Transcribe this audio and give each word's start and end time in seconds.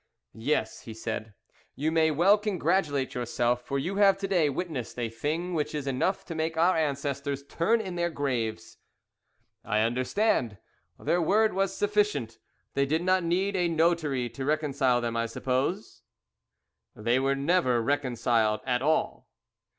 "Yes," 0.33 0.81
he 0.85 0.95
said, 0.95 1.35
"you 1.75 1.91
may 1.91 2.09
well 2.09 2.35
congratulate 2.39 3.13
yourself, 3.13 3.61
for 3.61 3.77
you 3.77 3.97
have 3.97 4.17
to 4.17 4.27
day 4.27 4.49
witnessed 4.49 4.97
a 4.97 5.09
thing 5.09 5.53
which 5.53 5.75
is 5.75 5.85
enough 5.85 6.25
to 6.25 6.33
make 6.33 6.57
our 6.57 6.75
ancestors 6.75 7.43
turn 7.43 7.79
in 7.79 7.93
their 7.97 8.09
graves." 8.09 8.79
"I 9.63 9.81
understand 9.81 10.57
their 10.97 11.21
word 11.21 11.53
was 11.53 11.77
sufficient; 11.77 12.39
they 12.73 12.87
did 12.87 13.03
not 13.03 13.23
need 13.23 13.55
a 13.55 13.67
notary 13.67 14.27
to 14.31 14.43
reconcile 14.43 15.01
them, 15.01 15.15
I 15.15 15.27
suppose?" 15.27 16.01
"They 16.95 17.19
were 17.19 17.35
never 17.35 17.79
reconciled 17.79 18.61
at 18.65 18.81
all." 18.81 19.29